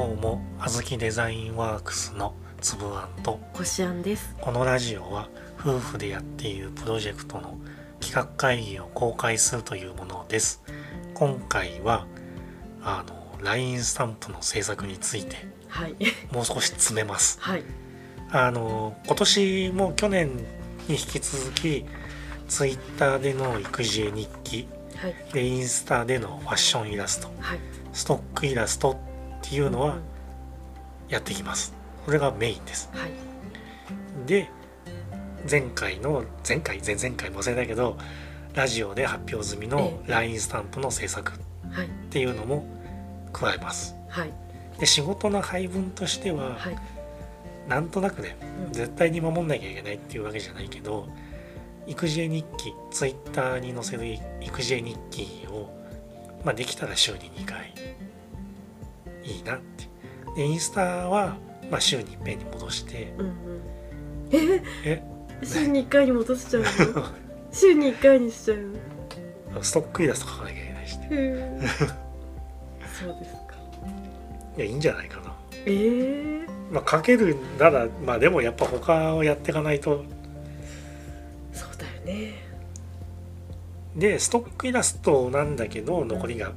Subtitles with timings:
[0.00, 2.32] どうもあずきデザインワークスの
[2.62, 4.34] つぶあんとこしあんです。
[4.40, 7.58] このラジオは夫婦でやっているプロジェクトの
[8.00, 10.62] 企画会議を公開するというものです
[11.12, 12.06] 今回は
[12.82, 15.36] あの LINE スタンプの制作について
[15.68, 15.94] はい。
[16.32, 17.62] もう少し詰めますはい。
[18.30, 20.44] あの今年も去年に
[20.88, 21.84] 引き続き
[22.48, 25.14] Twitter での育児絵日記はい。
[25.34, 27.58] でインスタでのファッションイラストはい。
[27.92, 29.09] ストックイラスト
[29.50, 30.00] っていうのはうん
[31.08, 33.10] やっていきますこれがメインですはい。
[34.26, 34.48] で
[35.50, 36.80] 前回の前回？
[36.86, 37.96] 前々回も忘れたけど
[38.54, 41.34] ラジオで発表済みのええ LINE スタンプの制作っ
[41.72, 41.88] はい。
[42.10, 42.64] ていうのも
[43.32, 44.30] 加えますはい。
[44.78, 46.76] で仕事の配分としてははい。
[47.68, 48.36] なんとなくね
[48.66, 51.08] うん絶対に守んなきゃいけないっていうわけじゃないけど
[51.88, 55.68] 育児絵日記ツイッターに載せる育児絵日記を、
[56.44, 57.72] まあ、できたら週に2回
[59.30, 59.88] いいなって。
[60.36, 61.36] でインスタは、
[61.70, 63.12] まあ、週に1遍に戻して。
[63.18, 63.34] うんうん。
[64.32, 64.62] え？
[64.84, 65.02] え？
[65.42, 66.68] 週に一回に戻しちゃうの？
[67.52, 68.58] 週に一回にしちゃう？
[69.54, 71.08] のストックイラスト描かなきゃいけないしね。
[73.00, 73.54] そうですか。
[74.56, 75.34] いやいいんじゃないかな。
[75.66, 80.04] ええまあ描けるならまあでもやっぱ他をやっていかないと。
[81.52, 82.34] そうだよね。
[83.96, 86.52] でストックイラストなんだけど残りが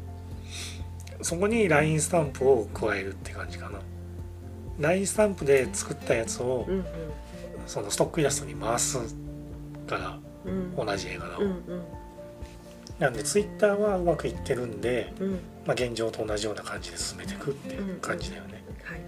[1.24, 3.80] そこに LINE スタンプを加えるって感じかな
[4.80, 6.86] LINE スタンプで作ったやつをうん
[7.66, 8.98] そのストックイラストに回す
[9.88, 10.74] からうん。
[10.78, 10.86] うん。
[10.86, 11.84] 同じ絵柄を、うんうん
[13.00, 15.32] なんで Twitter はうまくいってるんで、うん。
[15.66, 19.00] まあ、現状と同じような感じで進めていくっていう感じだよね、はい。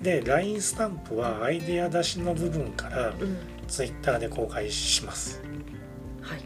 [0.00, 3.38] で LINE スタンプはアイデア出しの部分からうん。
[3.66, 5.42] Twitter で公開します
[6.22, 6.40] はい。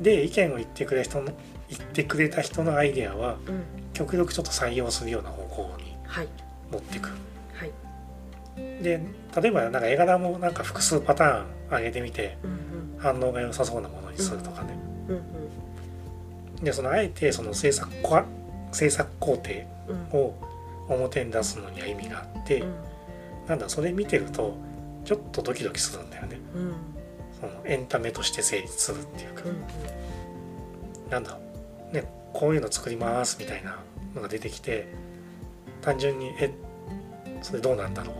[0.00, 1.32] で意見を言ってくれ人の
[1.68, 3.62] 言ってくれた人のアイデアはうん。
[4.00, 6.28] 極力ちょっと採用するような方向にはい。
[6.72, 7.10] 持っていく
[7.54, 8.82] はい。
[8.82, 8.98] で
[9.42, 14.78] 例えばなんか絵柄もなんか複数パターン上げてみてうん反応が良さそうなものにするとかね、
[15.08, 15.16] うん。
[15.16, 18.22] うんでそのあえてその制作こ
[18.72, 19.50] 制作工程
[19.88, 20.18] うん。
[20.18, 20.34] を
[20.88, 22.74] 表に出すのには意味があって、うん。
[23.48, 24.56] なんだそれ見てると
[25.04, 26.74] ちょっとドキドキするんだよねうん。
[27.38, 31.10] そのエンタメとして成立するっていうか、うん。
[31.10, 31.38] なんだ
[31.92, 33.78] ねこういうの作りますみたいな
[34.14, 34.88] のが出てきて
[35.82, 36.50] 単純に「え
[37.42, 38.12] それどうなんだろ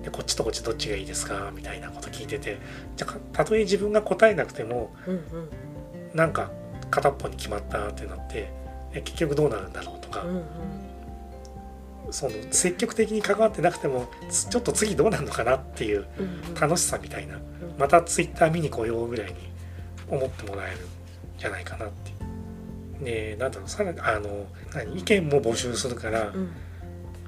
[0.00, 1.50] う?」でこっちとこっちどっちがいいですか？
[1.54, 2.58] みたいなこと聞いてて
[2.96, 5.14] じゃあたとえ自分が答えなくてもうん。
[5.14, 5.48] うん。
[6.14, 6.50] なんか
[6.90, 8.50] 片っぽに決まったってなって
[8.92, 10.36] え結局どうなるんだろうとか、うん。
[10.36, 10.42] うん。
[12.12, 16.54] その積極的に関わってなくてもつちょっと次どうなるのかなっていううん。
[16.54, 17.42] 楽しさみたいなうん
[17.78, 19.36] またツイッター見に来ようぐらいに
[20.08, 20.80] 思ってもらえるん
[21.38, 22.13] じゃないかなっていう。
[23.00, 26.50] でなんだろうさらにあの何意見も募集するから、うん。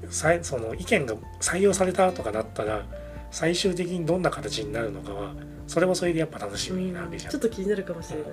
[0.09, 2.85] その意見が採用されたとかなったら
[3.31, 5.33] 最終的にどんな形になるのかは
[5.65, 7.31] それもそれでやっぱ楽しみなわけじゃん。
[7.31, 8.29] ちょっと気になるかもしれない。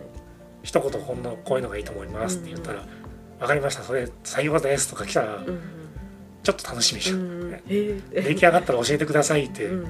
[0.63, 2.87] 一言こんなこういうのがいいと思いますって言ったら
[3.39, 5.61] 「分かりましたそれ採用です」とか来たらうん。
[6.43, 7.17] ちょっと楽しみじゃん。
[7.17, 7.53] うん。
[7.55, 7.63] え
[8.13, 8.21] え。
[8.21, 9.79] 出来上がったら教えてくださいってうん。
[9.79, 9.87] うん。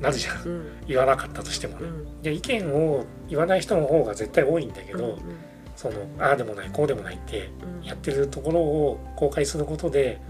[0.00, 0.42] なるじゃん。
[0.46, 0.66] うん。
[0.86, 1.88] 言わなかったとしてもね。
[1.88, 2.22] うん。
[2.22, 5.18] で意見を言わない人の方が絶対多いんだけど、うん。
[5.78, 7.50] そのああでもないこうでもないって
[7.80, 7.84] うん。
[7.84, 10.20] やってるところを公開することで、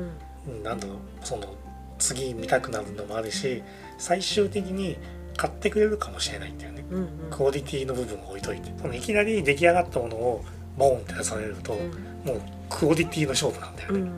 [0.47, 0.53] うん。
[0.55, 1.55] うんなんだろうその
[1.99, 3.63] 次見たくなるのもあるし
[3.97, 4.99] 最終的に
[5.39, 6.85] 買ってくれるかもしれないんだよね。
[6.91, 7.09] うん。
[7.31, 10.45] クオリティの部分を置いといてそのいきなり出来上がったものを
[10.77, 11.91] ボンって出されると、うん。
[12.27, 14.01] もうクオリティの勝負なんだよね。
[14.01, 14.13] うん。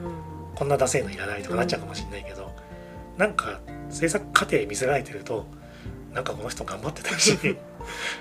[0.56, 2.50] こんなダセえのいらないとかなっちゃうかもしれないけど、
[3.16, 5.46] なんか制作過程見せられてると
[6.14, 7.38] なんかこの人頑張ってたし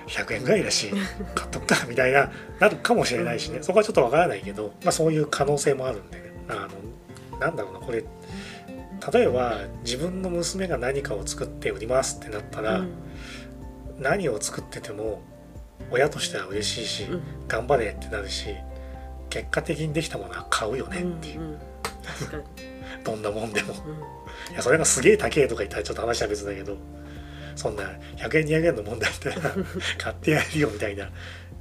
[0.07, 0.91] 100 円ぐらいだし
[1.35, 6.67] 買っとくかみたいななるかもしれないしねそこはちょっとわからないけど、まあ、そういう可能性もあるんであ
[7.31, 8.03] のなんだろうなこれ
[9.13, 12.89] 例えば自分の娘が何かを作って売りますってなったら、うん。
[13.99, 15.21] 何を作ってても
[15.91, 17.21] 親としては嬉しいし、うん。
[17.47, 18.55] 頑張れってなるし
[19.29, 21.59] 結果的にできたものは買うよねっていう、うん。
[22.03, 22.43] 確かに。
[23.03, 23.73] どんなもんでも。
[23.73, 24.53] うん。
[24.53, 26.77] いやそれがすげえ高えとか言ったらちょっと話は別だけど
[27.55, 27.83] そんな
[28.17, 29.53] 100円200円の問題だっ
[29.97, 31.09] 買ってやるよみたいな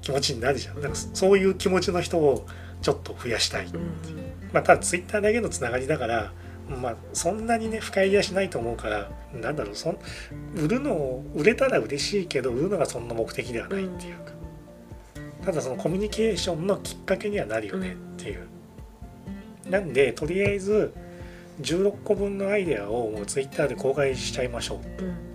[0.01, 0.77] 気持ちになるじゃん。
[0.77, 2.47] だからそういう気持ちの人を
[2.83, 3.69] ちょっと増やしたい、う。
[3.71, 3.73] ん。
[4.53, 6.33] まあただツイッターだけのつながりだから
[6.69, 9.99] まあそんなにね深入りはしないと思うからなんだろうそん
[10.55, 14.39] 売るのを売れたら嬉しいけど売るのがそんな目的ではないっていうか。
[15.45, 18.47] ただそのコミュニケーションのきっかけにはなるよねっていう。
[19.71, 20.93] なんでとりあえず
[21.63, 25.05] 16個分のアイデアをもうツイッターで公開しちゃいましょう。
[25.05, 25.28] うん。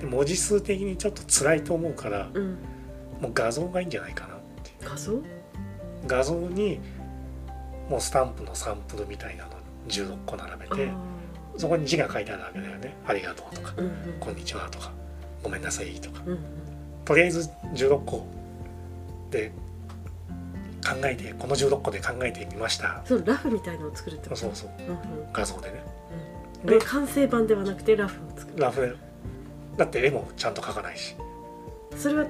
[0.00, 2.42] で文字数的にちょっと辛いと思うからうん。
[2.42, 2.50] うん。
[3.20, 5.12] もう画像がいいんじゃないかなって画像？
[6.06, 6.80] 画像に
[7.88, 9.50] もうスタンプのサンプルみたいなの
[9.88, 10.88] 16個並べて
[11.56, 13.90] そこに字が書いてあるわけだよね「ありがとう」とかうん
[14.20, 14.92] 「こんにちは」とか
[15.42, 16.22] 「ごめんなさい」とか。
[16.26, 16.38] うんうん。
[17.04, 18.26] とりあえず16個
[19.30, 19.52] で
[20.84, 23.00] 考えてこの16個で考えてみました。
[23.06, 24.36] そのラフみたいのを作るってこと？
[24.36, 24.82] そうそうう。
[24.82, 24.98] んうん。
[25.32, 25.84] 画像でね。
[26.64, 26.70] うん。
[26.70, 28.58] で完成版ではなくてラフを作る。
[28.62, 28.96] ラフ
[29.76, 31.14] だって絵もちゃんと描かないし。
[31.96, 32.26] それは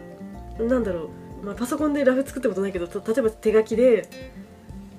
[0.61, 1.11] なんだろ
[1.43, 4.09] う、まあ、パソコンでラフ作ったことないけどた例えば手書きで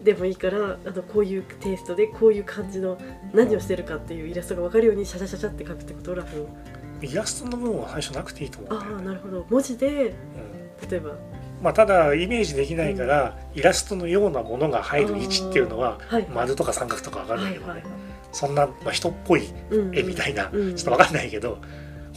[0.04, 2.98] でもいいからあのこういうテイストでこういう感じの
[3.34, 6.50] 何をしてるかっていうイラストが分かるようにシャシャシャシャって書くってことラフを。
[7.02, 8.74] イラストの部分は最初なくていいと思う。
[8.74, 9.46] んああなるほど。
[9.50, 10.90] 文字でうん。
[10.90, 11.12] 例えば。
[11.62, 16.28] まあ、ただイメージできないから、イラストのようなものが入る位置っていうのははい。
[16.34, 17.84] 丸とか三角とかわかんはないけどね、
[18.32, 21.58] そんな、まあ、人っぽいうん絵みたいな、うんちょっとわかんないけど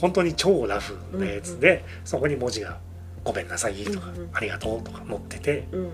[0.01, 2.79] 本当に超ラフなやつで、そこに文字が
[3.23, 5.91] 「ごめんなさい」とかうんうん「ありがとう」とか載っててうん。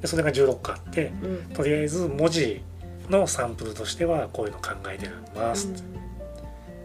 [0.00, 1.54] でそれが16個あってうん。
[1.54, 2.62] とりあえず文字
[3.10, 5.68] のサンプルとしてはこういうの考えてます、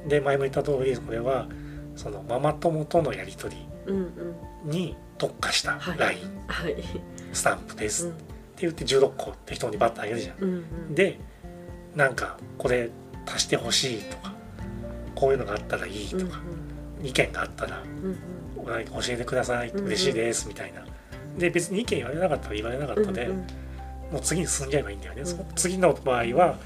[0.07, 1.47] で前も言った通りこれは
[1.95, 3.55] そのママ友とのやり取
[3.85, 4.13] うんうん。
[4.65, 5.97] りに特化したはい。
[5.97, 6.75] LINE、はい。
[7.33, 8.11] スタンプです、うん。
[8.13, 8.23] って
[8.61, 10.37] 言って16個適当にバッとあげるじゃん。
[10.39, 10.55] うんう
[10.91, 10.95] ん。
[10.95, 11.19] で
[11.95, 12.89] なんかこれ
[13.25, 14.33] 足してほしいとか
[15.13, 16.41] こういうのがあったらいいとうんか、
[17.03, 18.15] 意見があったらうん
[18.65, 19.85] 教えてください、うんうん。
[19.87, 20.83] 嬉しいですみたいな。
[21.37, 23.47] で別に意見言われなかったら言われなかったで、うん
[24.11, 25.21] もう次に進んじゃえばいいんだよね。
[25.21, 25.27] うん。
[25.27, 26.59] そ次の場合は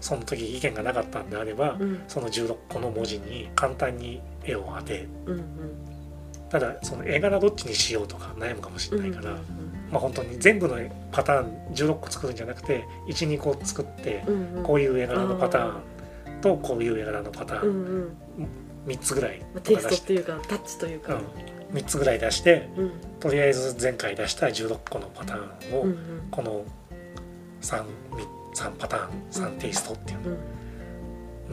[0.00, 2.00] その時意見がなかったんであれば、うん。
[2.06, 5.42] その16個の文字に簡単に絵を当てうんうん。
[6.48, 9.36] ただその絵柄どっちにしようとか悩むかもしれないから、うん
[9.90, 10.76] まあ本当に全部の
[11.10, 14.62] パターン16個作るんじゃなくて12個作ってうんうん。
[14.62, 17.68] こういう絵柄のパターンとこういう絵柄のパターン。
[17.68, 18.16] うんうん
[18.86, 21.14] 3つぐらいまあテイストっていうかタッチというか。
[21.14, 22.92] うん、3つぐらい出してうん。
[23.20, 25.96] とりあえず前回出した16個のパターンをうん
[26.30, 26.64] この
[27.60, 27.84] 3,
[28.54, 30.38] 3パターン3テイストっていうのうん。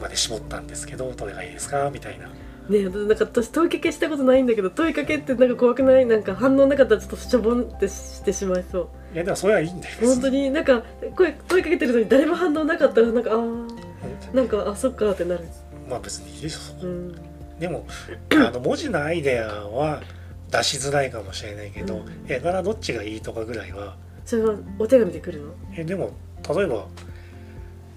[0.02, 1.90] まで絞ったんですけどどれがいいですか？
[1.92, 2.26] みたいな。
[2.68, 6.06] ねえなんか私問いかけしたことないんだけど問いかけってなんか怖くない？
[6.06, 8.88] なんか反応なかったらちょっとしょぼんってしてしまいそう。
[9.14, 9.94] いやでもそれはいいんだよ。
[10.00, 10.82] 本当になんか
[11.16, 13.90] 声問いかけてるのに誰も反応なかったらなんかあー。
[14.34, 15.44] なんかあそっかってなる
[15.90, 17.14] まあ別にいいでしょそこうん。
[17.58, 17.86] でも
[18.32, 20.00] あの文字のアイデアは
[20.50, 22.04] 出しづらいかもしれないけど、うん。
[22.26, 23.96] 絵柄どっちがいいとかぐらいは。
[24.24, 25.52] それはお手紙で来るの？
[25.76, 26.12] えでも
[26.48, 26.86] 例えば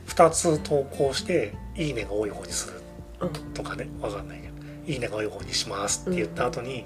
[0.07, 2.81] 2つ投稿して「いいね」が多い方にする
[3.21, 4.53] うんとかねわかんないけど
[4.91, 6.85] 「いいね」が多い方にしますって言った後に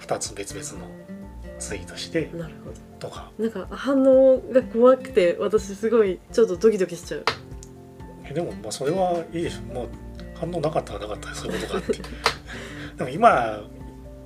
[0.00, 0.90] 2つ別々の
[1.58, 3.30] ツイートしてなるほとか。
[3.38, 7.24] どなんか反応が怖くて私すごいちょっとドキドキしちゃう。
[8.24, 9.88] えでもまあそれはいいでしょもう
[10.38, 11.98] 反応なかったらなかったらそういうことがあって。
[12.96, 13.62] でも今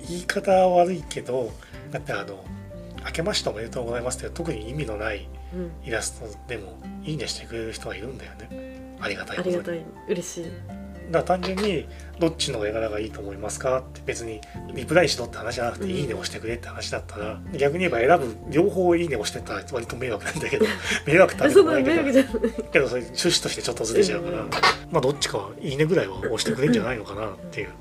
[0.07, 1.51] 言い方は悪いけど
[1.91, 2.43] だってあの
[3.05, 5.71] 「明けましておめでとうございます」って特に意味のないうん。
[5.83, 8.97] イラストでも「いいね」してくれる人がいるんだよね。
[8.99, 9.55] ありがたいことに。
[9.55, 9.85] ありがたい。
[10.07, 10.80] 嬉しい
[11.11, 11.85] だから単純に
[12.19, 14.39] どっちの絵柄がいいと思いますかって別に
[14.73, 20.65] リプライしろって話じゃなくて、うんいいねをしてくれって話だったら逆に言えば選ぶ両方いいねをしてたら割と迷惑なんだけど
[21.05, 22.39] 迷惑ってわけなじゃないけど
[22.71, 24.41] けど それ趣旨としてちょっとずれちゃうから、う。
[24.43, 24.49] ん
[24.91, 27.73] まあどっちかはいいねぐらいは押してくれるんじゃないのかなっていう、ま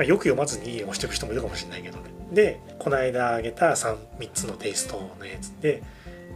[0.00, 2.04] あ、よく読まずにいいね押していく人もいるかもしれないけどね。
[2.32, 5.82] でこの間あげた 3, 3つのテイストのやつで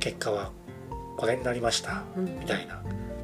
[0.00, 0.50] 結果は
[1.17, 2.25] これになりましたうん。
[2.41, 2.82] みたいな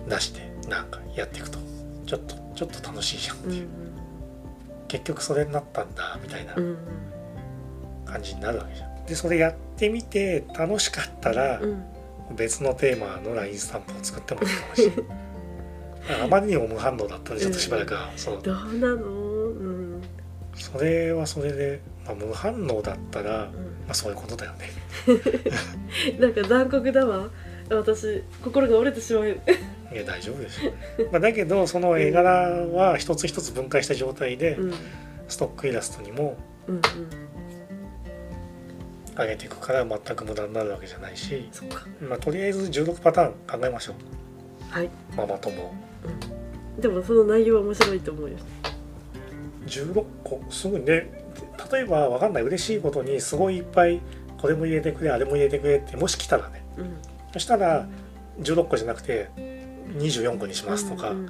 [0.09, 1.59] 出してなんかやっていくと。
[2.07, 3.53] ちょっとちょっと楽しいじゃんってう。
[3.53, 3.69] いう、ん。
[4.89, 6.77] 結局それになったんだみたいなうん
[8.05, 9.07] 感じになるわけじゃん。
[9.07, 11.85] でそれやってみて楽しかったらうん。
[12.37, 15.05] 別のテーマの LINE スタンプを作ってもいいかもしれない。
[16.25, 18.11] あまりにも無反応だったんでちょっとしばらくは。
[18.17, 18.41] そう。
[18.43, 18.97] どうなの？
[18.97, 19.51] う
[19.99, 20.03] ん。
[20.55, 23.51] それはそれで、まあ、無反応だったら、まう
[23.91, 24.71] あ、そういうことだよね。
[26.17, 27.29] ん なんか残酷だわ。
[27.71, 29.39] 私心が折れてしまう
[29.93, 30.73] いや大丈夫でしょ、
[31.13, 32.31] まあ、だけどその絵柄
[32.67, 34.75] は一つ一つ分解した状態でうん。
[35.29, 36.37] ストックイラストにも
[39.17, 41.49] 上げていくから全く無駄になるわけじゃないし、
[42.01, 44.75] まあ、とりあえず16パターン考えましょう。
[44.75, 45.75] はい、ママ友
[46.77, 48.37] うん、でもその内容は面白いと思うよ。
[49.67, 51.25] 16個すぐにね
[51.73, 54.01] 例えばわかんない嬉しいことにすごいいっぱい
[54.37, 56.65] これも入れてくれあれも入れてくれってもし来たらね。
[56.77, 56.97] うん。
[57.33, 57.89] そしたら
[58.41, 59.31] 16個じゃなくて
[59.97, 61.27] 24個にしますとか、うん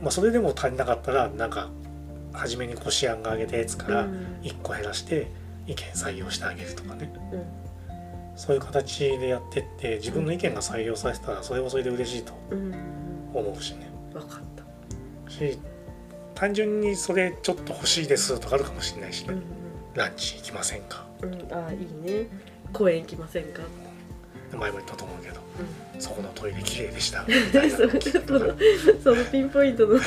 [0.00, 1.70] まあ、それでも足りなかったらなんか
[2.32, 4.38] 初めにこしあんがあげたやつからうん。
[4.42, 5.30] 1個減らして
[5.66, 7.12] 意見採用してあげるとかね。
[7.32, 7.44] うん。
[8.36, 12.74] そういう形でやってって自分の意見が採用されてたらそれはそれで嬉しいとうん。
[13.34, 13.90] 思うしね。
[14.12, 14.40] 分かっ
[15.24, 15.30] た。
[15.30, 15.58] し
[16.34, 19.42] 単純にそれちょっと欲しいですとかあるかもしれないしね、うん
[19.94, 21.04] ランチ行きませんか？
[21.20, 21.32] うん。
[21.52, 22.26] あいいね。
[22.72, 23.60] 公園行きませんか？
[24.58, 27.24] 前も言ったと思うけどうそこのトイレ綺麗でした。
[27.28, 28.56] みたいん、なそその
[29.02, 29.96] そのピンポイントの。
[29.96, 30.00] い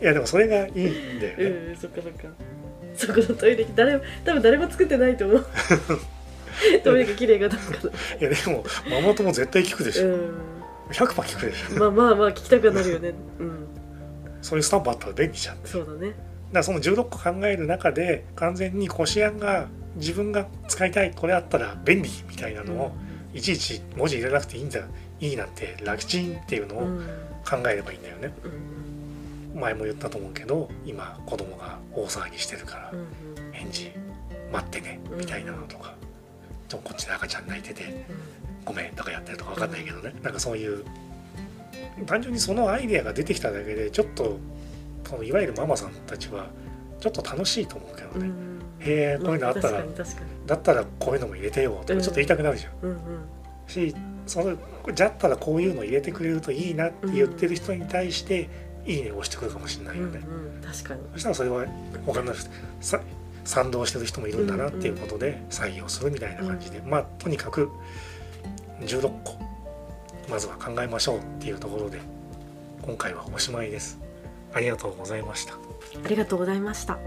[0.00, 2.28] やでもそれがいいんだよね、うんそっかそっか。
[2.96, 5.46] そこのトイレ誰も多分誰も作ってないと思う。
[6.82, 7.96] トイレが綺麗かどうか。
[8.18, 10.30] いやでもママ友も絶対聞くでしょ、うん。
[10.90, 11.78] 100%聞くでしょ。
[11.78, 13.12] まあまあまあ聞きたくなるよね。
[13.38, 13.66] うん。
[14.40, 15.56] そういうスタンプあったら便利じゃん。
[15.56, 16.14] だかそうだね。
[16.52, 19.66] らその16個考える中で完全にこしあんが
[19.96, 22.92] 自分が使いたいこれあったら便利みたいなのを、
[23.36, 24.80] いちいち文字入れなくていいんだ
[25.20, 27.06] いいなんて楽ちんっていうのをうん。
[27.48, 28.34] 考えればいいんだよね、
[29.54, 29.60] うん。
[29.60, 33.92] 前も言ったと思うけど今子供が大騒ぎしてるからうん返事
[34.52, 35.94] 待ってねみたいなのとか、
[36.68, 38.04] ちょこっちで赤ちゃん泣いてて
[38.64, 40.84] ごめんとかやってるとか分かんないけどね、なんかそういう
[42.04, 44.38] 単純にそのアイデアが出てきただけでちょっと
[45.08, 46.46] そのいわゆるママさんたちは
[46.98, 48.28] ちょっと楽しいと思うけどね、
[48.86, 49.84] えこういうのあったら、
[50.46, 52.98] だったらこういうのも入れてよとかちょっと言いたくなるじゃん、うんうん。
[53.66, 53.94] し
[54.26, 54.56] その
[54.92, 58.48] じゃったらこういうの入れてくれるといいなって言ってる人に対して、
[58.86, 61.00] いいねを押してくるかもしれないよね、うんうん確かに。
[61.14, 61.66] そしたらそれは
[62.04, 62.48] 他の人
[62.80, 63.00] さ
[63.44, 67.70] 賛同してる人もいるんだなっていうことで採用するみたいな感じで、まあとにかく
[68.80, 69.38] 16個
[70.28, 72.00] まずは考えましょうっていうところで
[72.82, 73.98] 今回はおしまいです。
[74.52, 75.54] ありがとうございました。
[76.04, 76.98] ありがとうございました